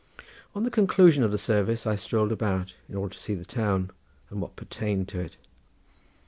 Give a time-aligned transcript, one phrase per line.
[0.55, 3.91] On the conclusion of the services I strolled about in order to see the town
[4.31, 5.37] and what pertained to it.